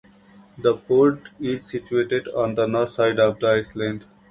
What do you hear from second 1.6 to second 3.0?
situated on the north